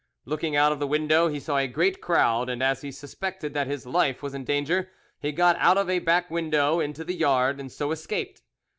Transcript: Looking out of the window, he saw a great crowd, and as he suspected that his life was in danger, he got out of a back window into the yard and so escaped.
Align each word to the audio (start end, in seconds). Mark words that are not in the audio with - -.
Looking 0.25 0.55
out 0.55 0.71
of 0.71 0.79
the 0.79 0.87
window, 0.87 1.27
he 1.27 1.39
saw 1.39 1.57
a 1.57 1.67
great 1.67 2.01
crowd, 2.01 2.49
and 2.49 2.63
as 2.63 2.81
he 2.81 2.91
suspected 2.91 3.53
that 3.53 3.67
his 3.67 3.85
life 3.85 4.23
was 4.23 4.33
in 4.33 4.43
danger, 4.43 4.89
he 5.19 5.31
got 5.31 5.55
out 5.59 5.77
of 5.77 5.91
a 5.91 5.99
back 5.99 6.31
window 6.31 6.79
into 6.79 7.03
the 7.03 7.13
yard 7.13 7.59
and 7.59 7.71
so 7.71 7.91
escaped. 7.91 8.41